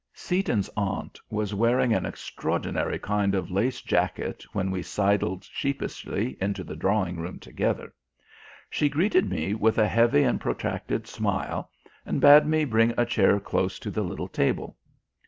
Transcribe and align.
Seaton's 0.15 0.67
aunt 0.75 1.19
was 1.29 1.53
wearing 1.53 1.93
an 1.93 2.07
extraordinary 2.07 2.97
kind 2.97 3.35
of 3.35 3.51
lace 3.51 3.81
jacket 3.81 4.43
when 4.51 4.71
we 4.71 4.81
sidled 4.81 5.43
sheepishly 5.43 6.35
into 6.41 6.63
the 6.63 6.75
drawing 6.75 7.17
room 7.17 7.37
together. 7.37 7.93
She 8.67 8.89
greeted 8.89 9.29
me 9.29 9.53
with 9.53 9.77
a 9.77 9.87
heavy 9.87 10.23
and 10.23 10.41
protracted 10.41 11.05
smile, 11.05 11.69
and 12.03 12.19
bade 12.19 12.47
me 12.47 12.65
bring 12.65 12.95
a 12.97 13.05
chair 13.05 13.39
close 13.39 13.77
to 13.77 13.91
the 13.91 14.01
little 14.01 14.27
table. 14.27 14.75